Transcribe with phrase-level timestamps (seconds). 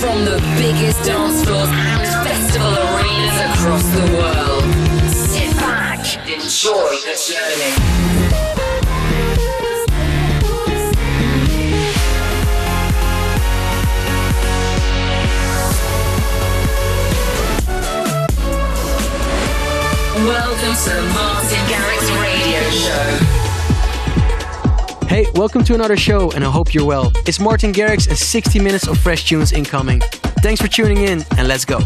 [0.00, 4.62] From the biggest dance floors and festival arenas across the world.
[5.10, 7.74] Sit back, enjoy the journey.
[20.24, 23.27] Welcome to Martin Garrix Radio Show.
[25.18, 27.10] Hey, welcome to another show, and I hope you're well.
[27.26, 29.98] It's Martin Garrix and 60 minutes of fresh tunes incoming.
[30.44, 31.80] Thanks for tuning in, and let's go.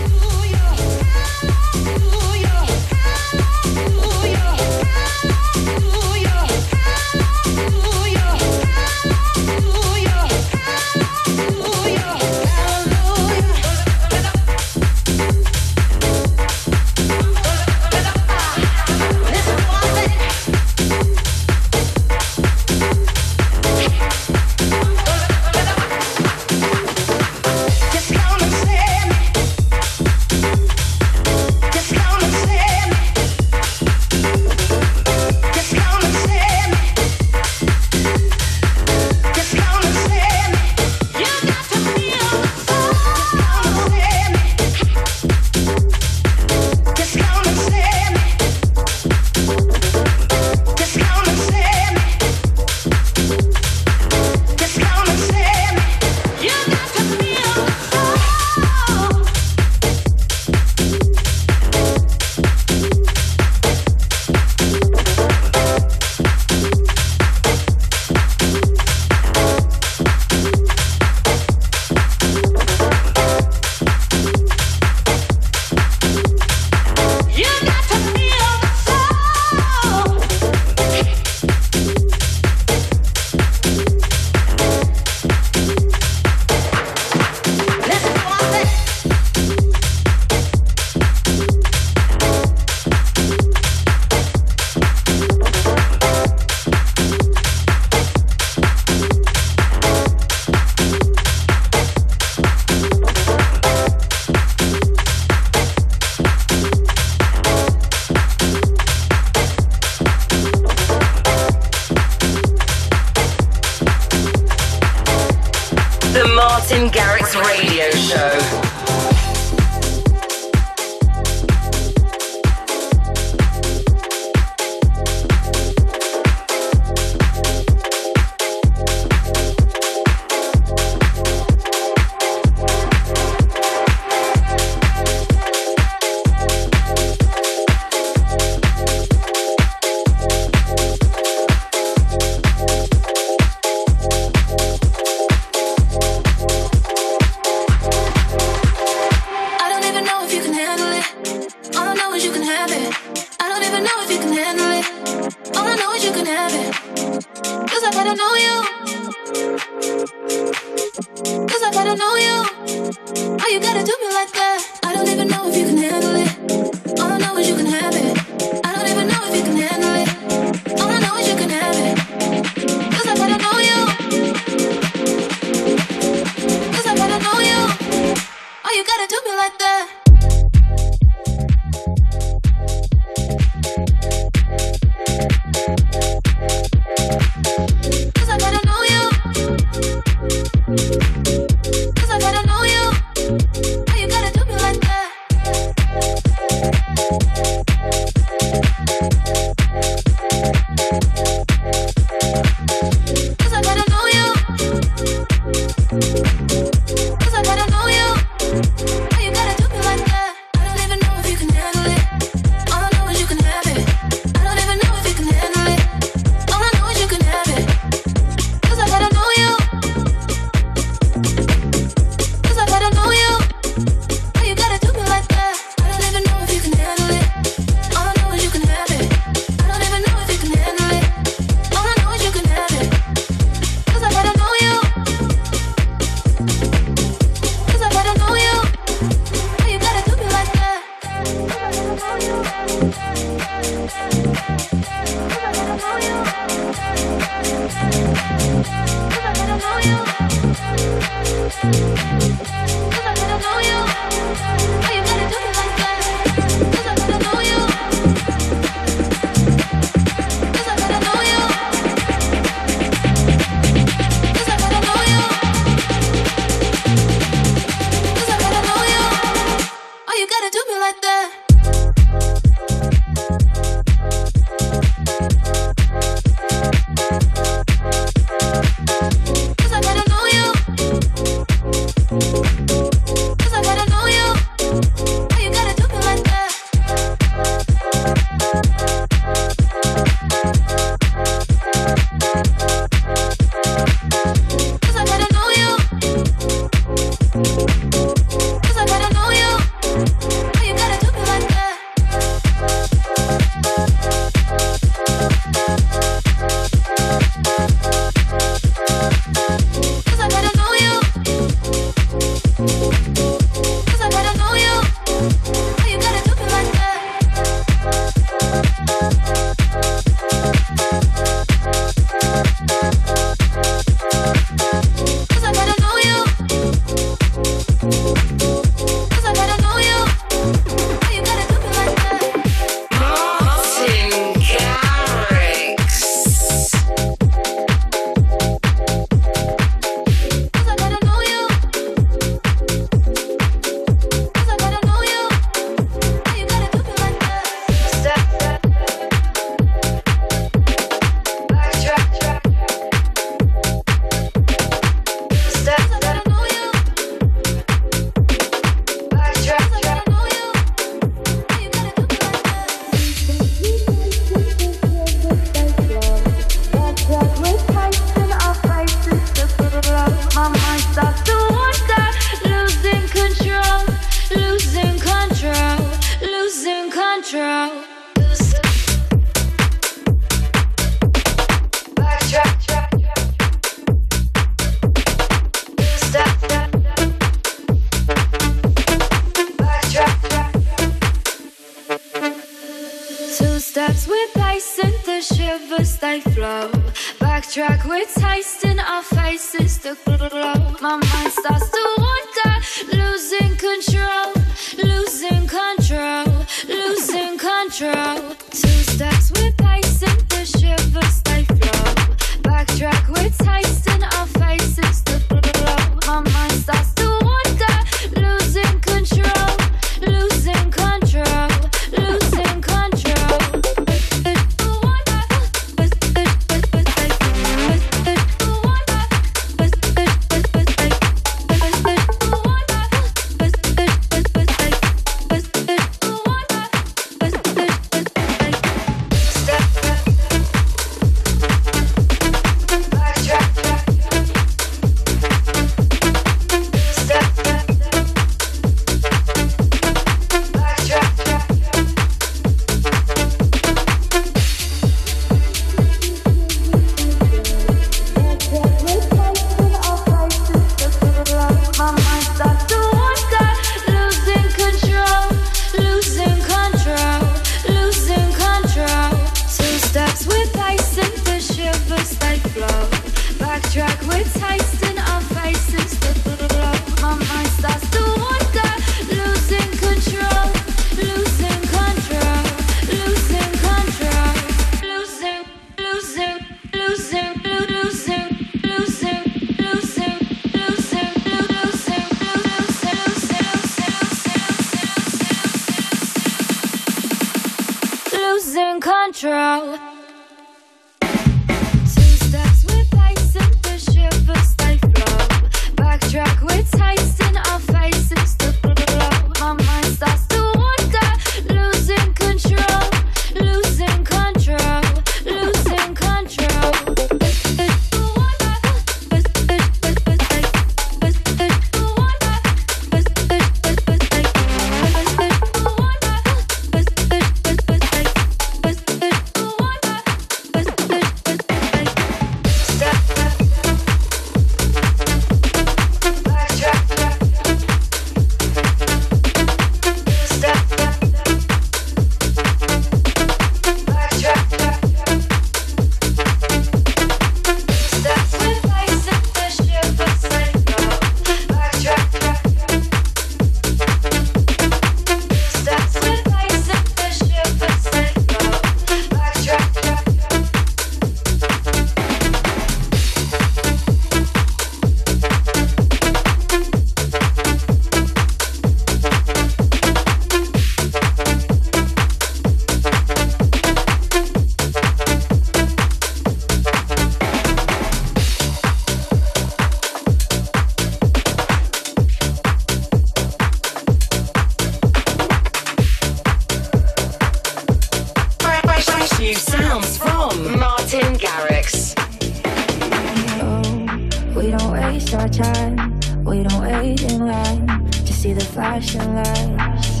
[594.50, 600.00] We don't waste our time, we don't wait in line to see the flashing lights.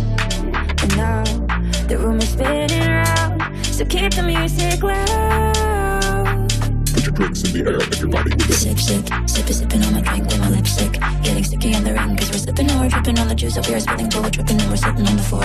[0.82, 1.22] And now
[1.86, 5.69] the room is spinning round, so keep the music loud
[7.20, 8.56] bricks in the air and your body with.
[8.56, 10.92] Sip, sip, sip, sipping on my drink with my lipstick.
[11.22, 13.80] Getting sticky in the ring, cause we're sipping or dripping on the juice up here.
[13.80, 15.44] Spilling bullet tripping and we're sitting on the floor.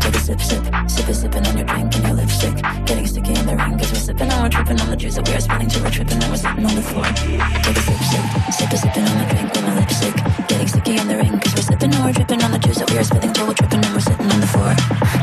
[0.00, 2.56] Take a sip, sip, sip, sipping on your drink and your lipstick.
[2.88, 5.40] Getting sticky in the ring, cause we're sipping or tripping on the juice up here.
[5.40, 7.04] Spilling till we're tripping and we're sitting on the floor.
[7.04, 8.24] Take a sip, sip,
[8.56, 10.16] sip, sipping on my drink with my lipstick.
[10.48, 13.04] Getting sticky in the ring, cause we're sipping or dripping on the juice up here.
[13.04, 14.72] Spilling till we're tripping and we're sitting on the floor.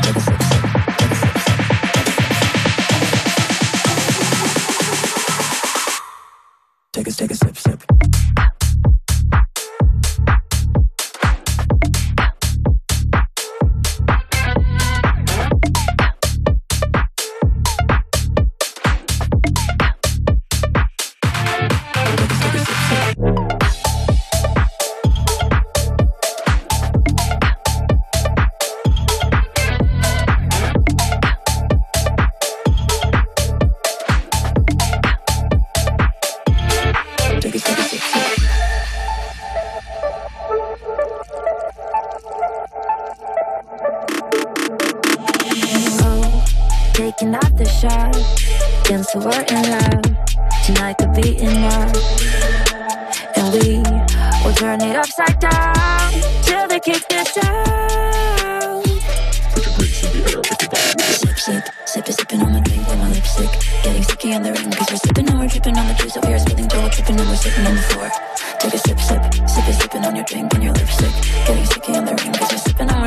[0.02, 0.37] Take a sip.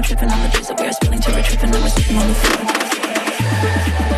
[0.02, 1.72] tripping on the days that we are spilling to retrieving.
[1.72, 4.11] we're sitting on the floor.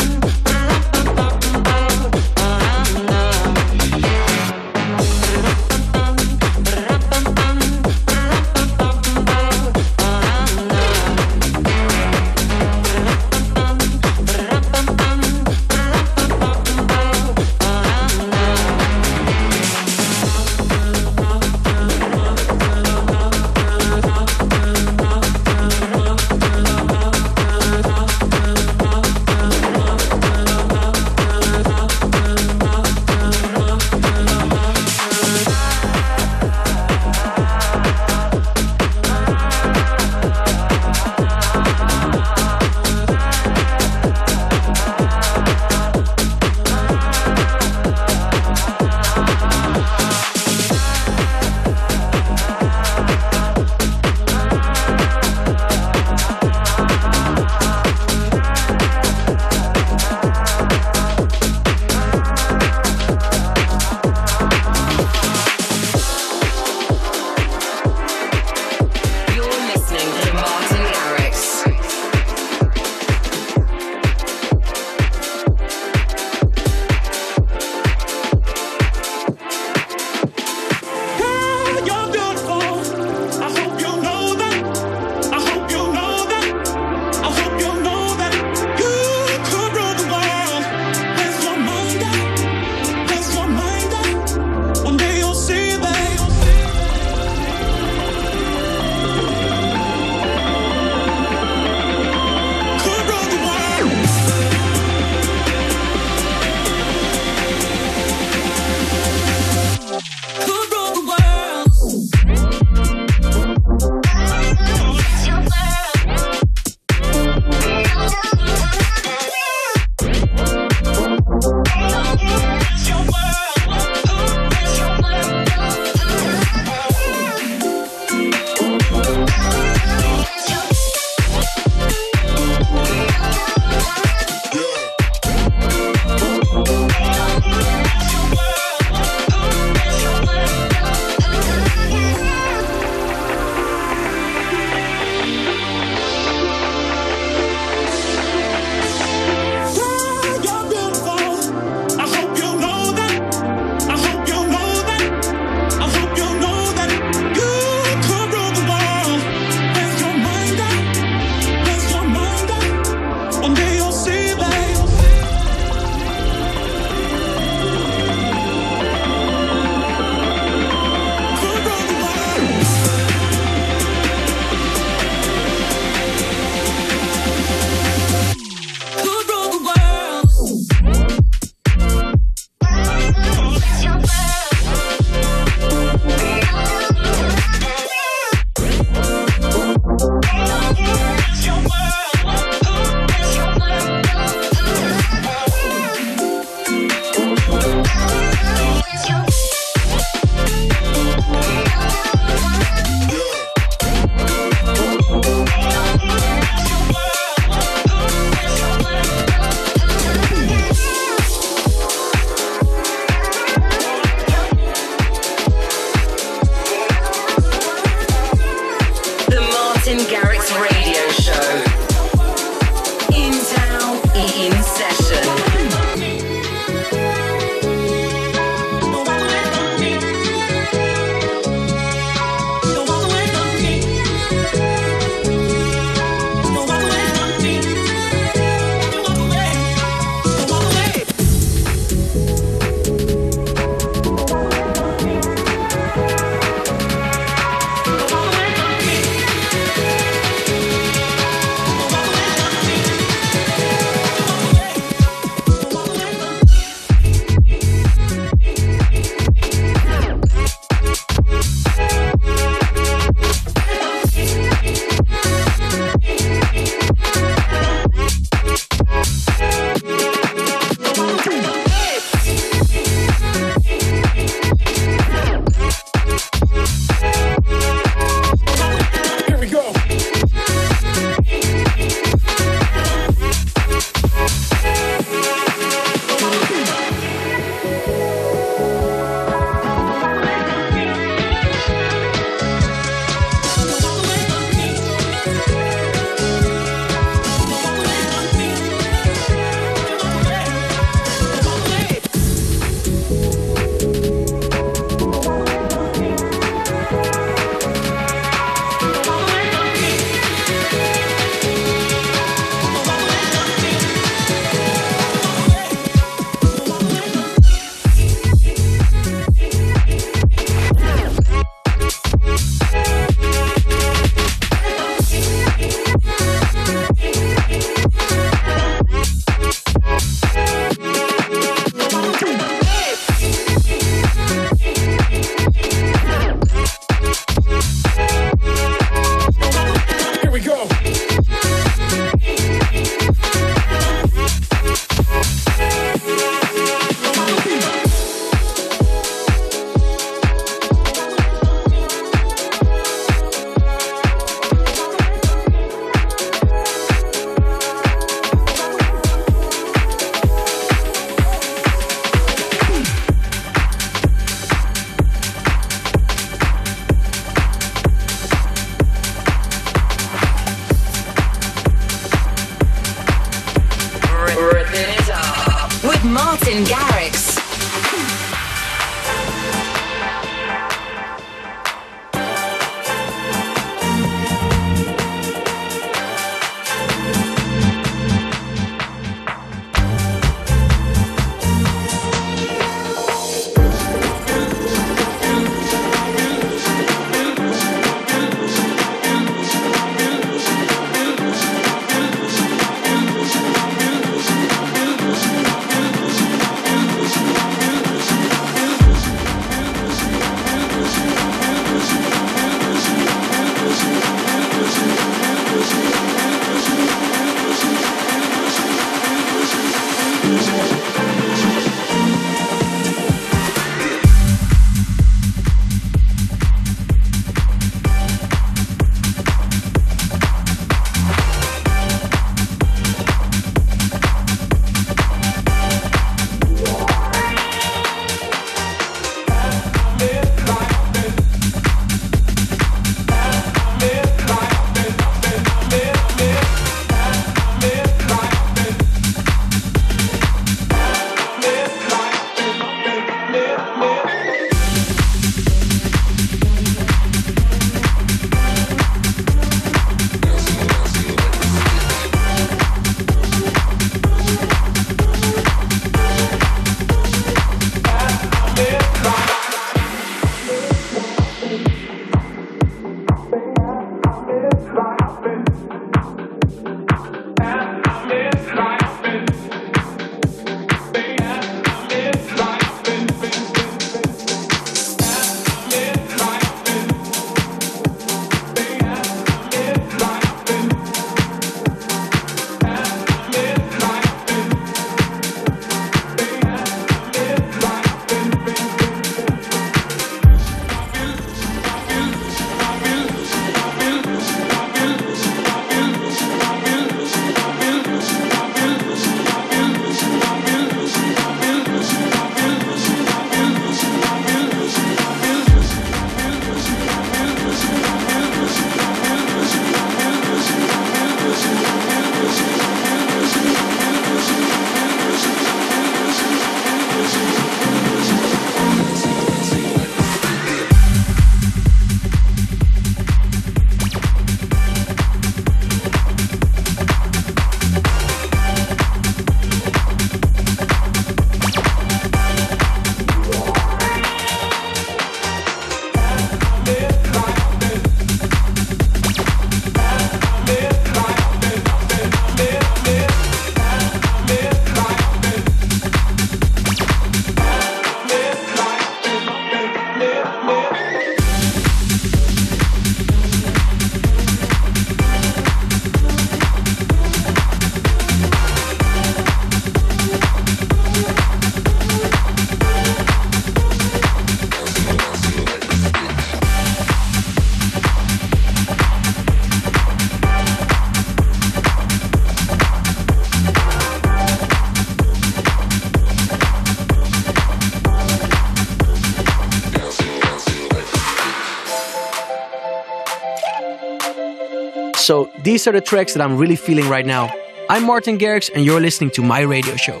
[595.10, 597.34] So these are the tracks that I'm really feeling right now.
[597.68, 600.00] I'm Martin Garrix, and you're listening to my radio show.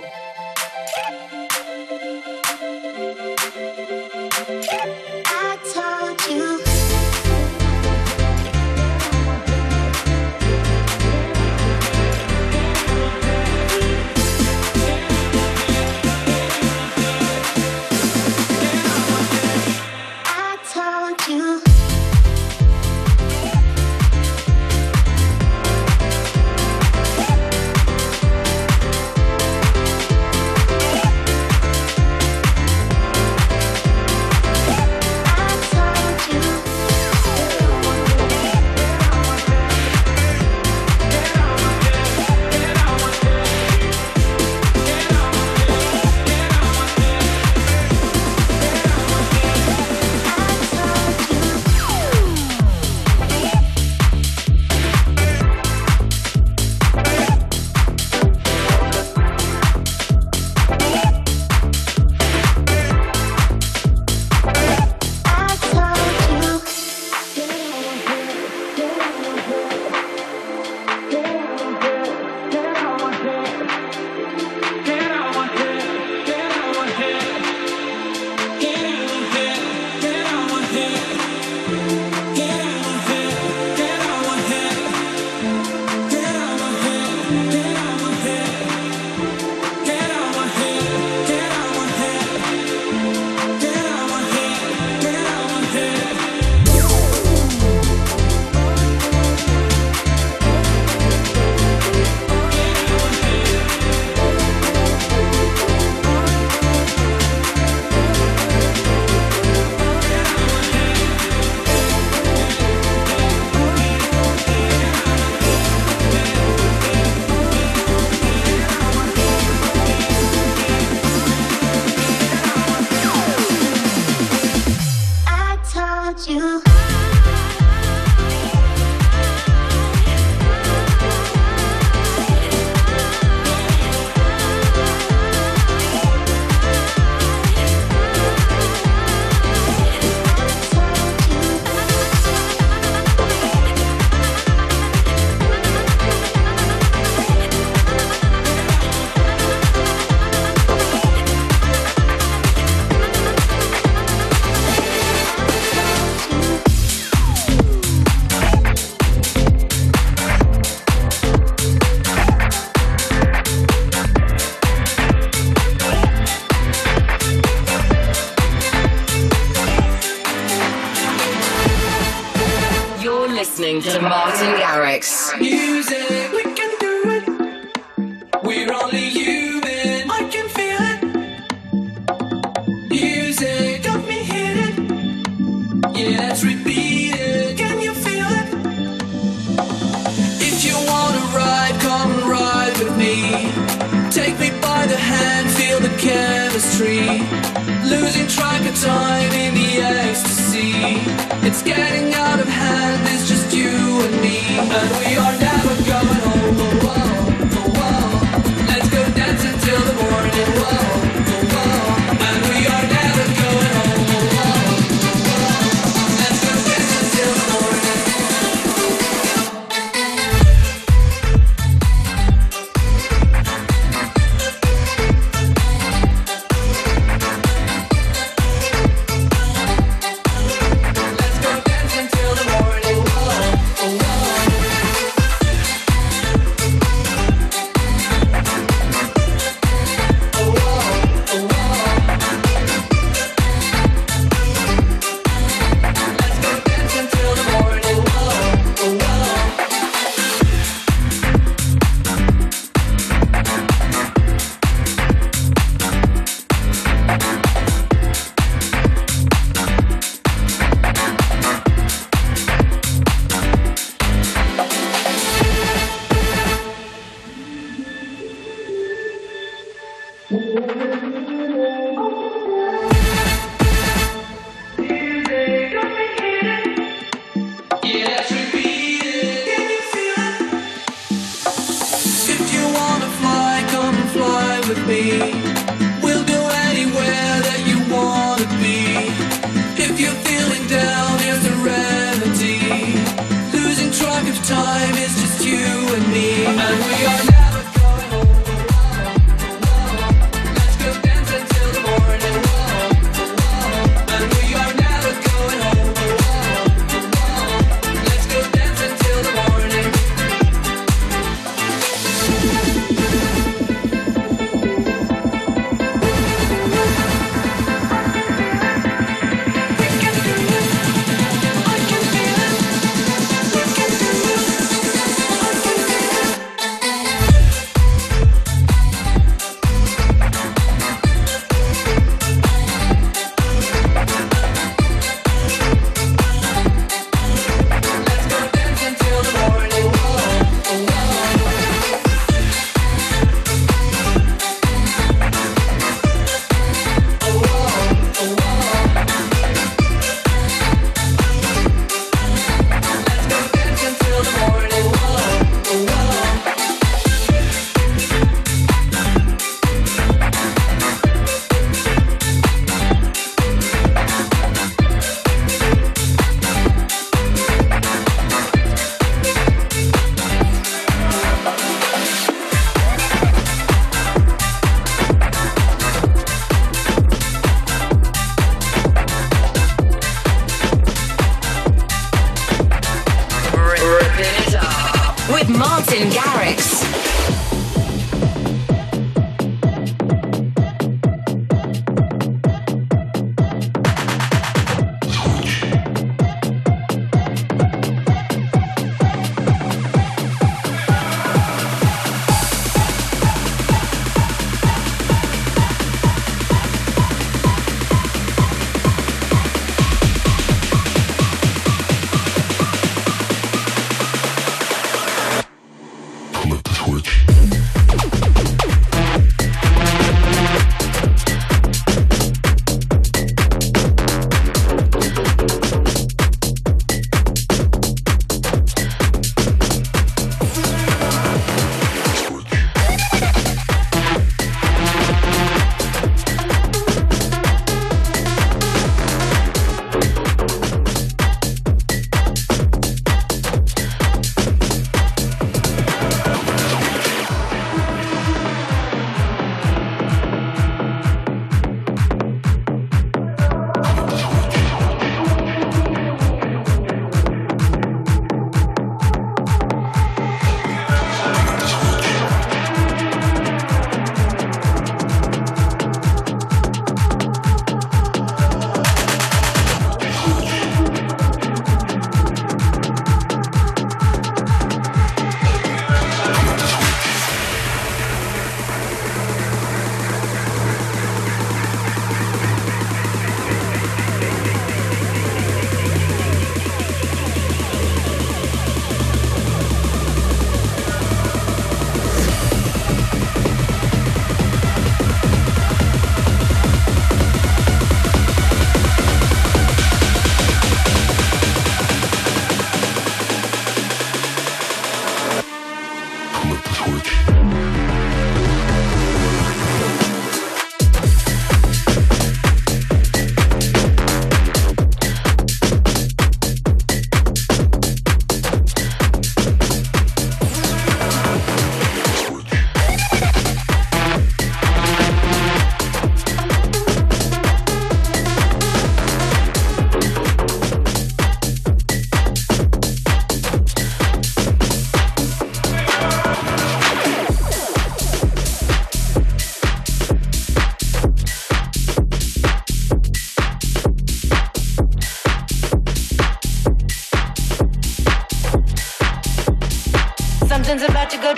[551.20, 551.36] Get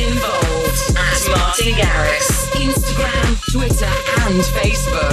[0.00, 2.24] involved at Martin Garrix.
[2.54, 3.84] Instagram, Twitter,
[4.24, 5.05] and Facebook.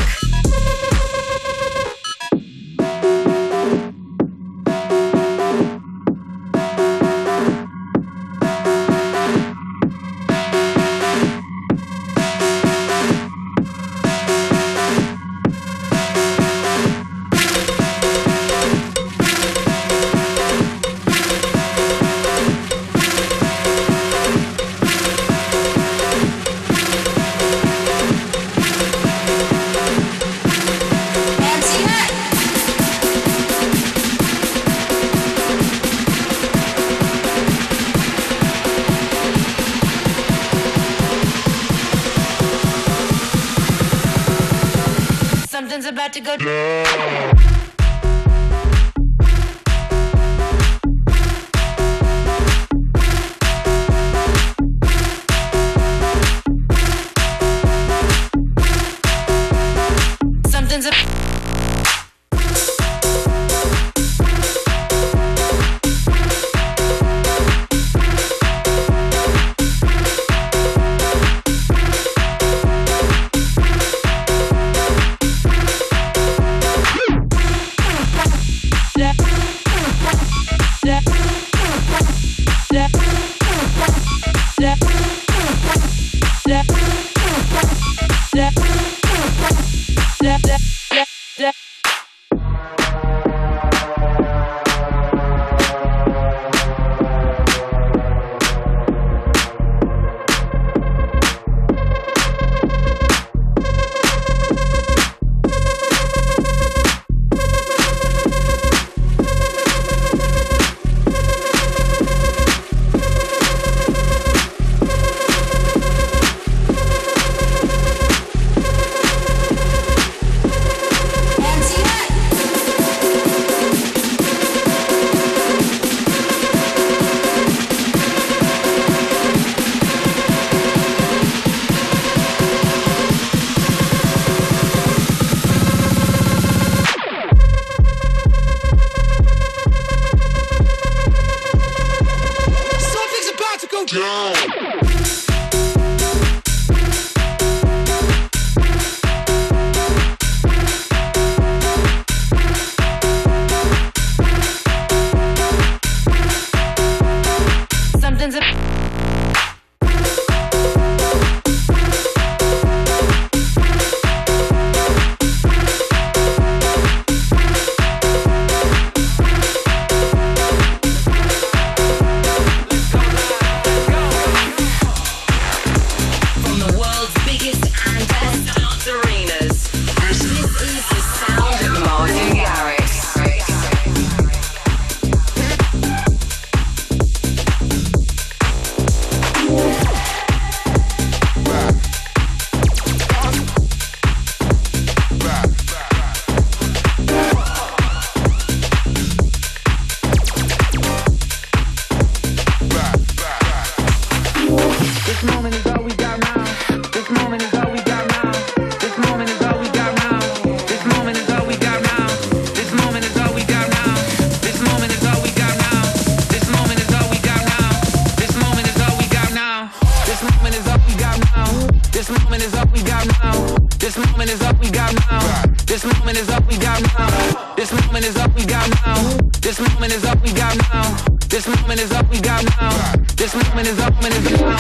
[228.04, 228.36] moment is up.
[228.36, 229.18] we got now.
[229.40, 230.22] This moment is up.
[230.22, 230.98] we got now.
[231.30, 232.10] This moment is up.
[232.10, 232.96] we got now.
[233.16, 234.60] This moment is all we got now.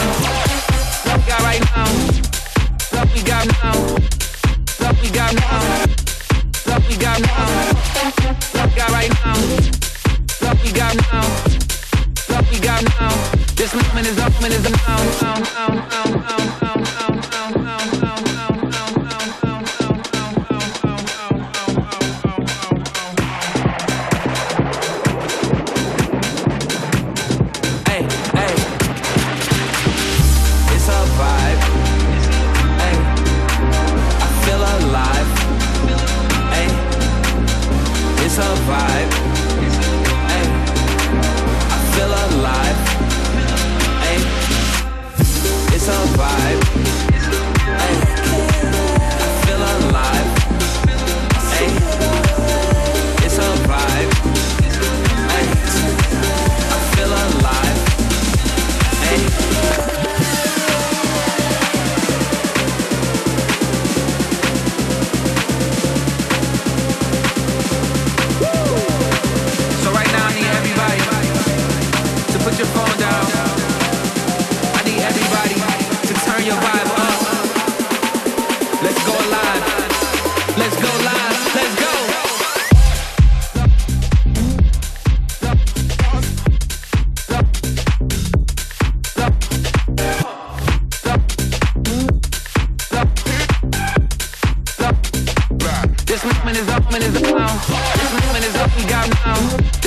[1.05, 1.89] Love we got right now.
[2.93, 3.73] Love we got now.
[4.79, 5.61] Love we got now.
[6.67, 7.47] Love we got now.
[8.53, 9.35] Love we got right now.
[10.41, 11.27] Love we got now.
[12.29, 13.11] Love we got now.
[13.55, 14.71] This moment is all we got
[16.71, 16.92] now.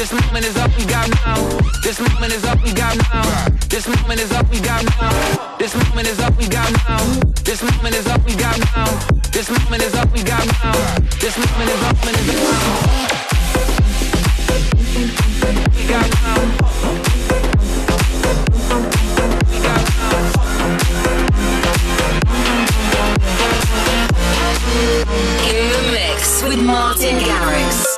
[0.07, 1.34] This moment is up we got now.
[1.82, 3.48] This moment is up we got now.
[3.68, 5.59] This moment is up we got now.
[5.59, 7.02] This moment is up we got now.
[7.42, 8.86] This moment is up we got now.
[9.32, 11.00] This moment is up we got now.
[11.18, 12.86] This moment is up and is now.
[15.74, 16.38] We got now.
[25.50, 27.95] In the mix with Martin Garrix.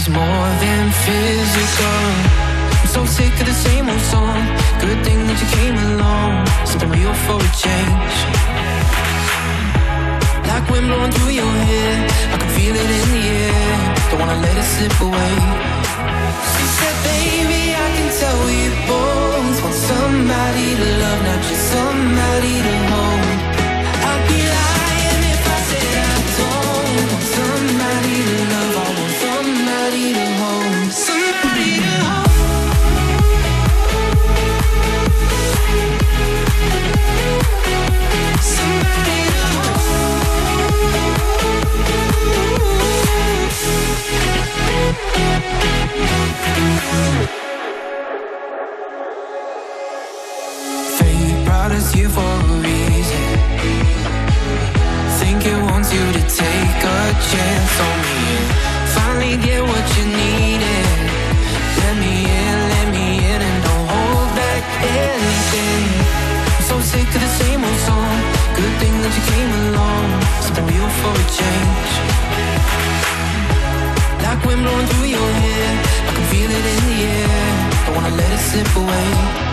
[0.00, 2.00] Is more than physical.
[2.80, 4.40] I'm so sick of the same old song.
[4.80, 6.32] Good thing that you came along.
[6.70, 8.16] Something real for a change.
[10.48, 11.94] Like wind blowing through your hair.
[12.34, 13.72] I can feel it in the air.
[14.08, 15.34] Don't wanna let it slip away.
[16.52, 18.60] She said, baby, I can tell we
[18.92, 23.38] both want somebody to love, not just somebody to hold.
[24.08, 24.79] I'd be lying
[52.00, 53.24] here for a reason.
[55.20, 60.04] Think it wants you to take a chance on me and finally get what you
[60.22, 60.86] needed.
[61.80, 64.64] Let me in, let me in, and don't hold back
[65.04, 65.84] anything.
[66.56, 68.16] I'm so sick of the same old song.
[68.56, 70.06] Good thing that you came along.
[70.44, 71.90] Something real for a change.
[74.24, 75.68] Like wind blowing through your hair.
[76.08, 77.40] I can feel it in the air.
[77.84, 79.49] Don't wanna let it slip away.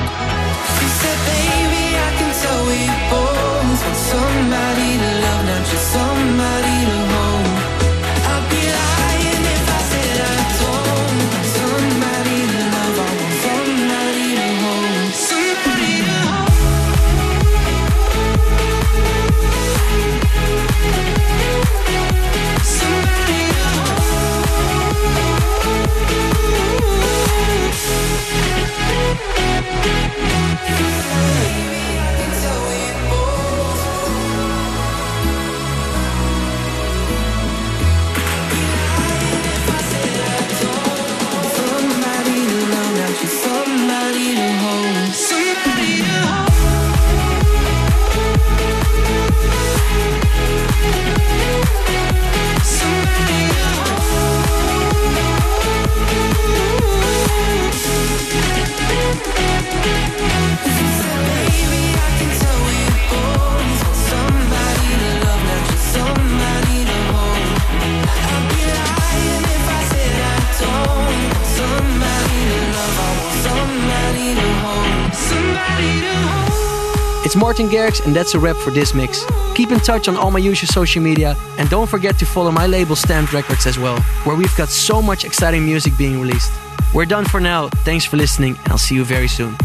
[77.58, 79.26] Martin Garrix, and that's a wrap for this mix.
[79.55, 82.68] Keep in touch on all my usual social media, and don't forget to follow my
[82.68, 86.51] label Stamped Records as well, where we've got so much exciting music being released.
[86.93, 87.70] We're done for now.
[87.84, 89.55] Thanks for listening, and I'll see you very soon.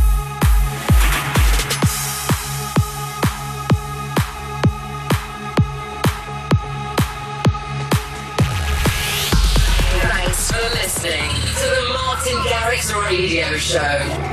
[10.00, 14.31] Thanks for listening to the Martin Garrix Radio Show.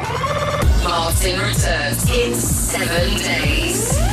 [0.99, 4.08] Martin returns in seven days.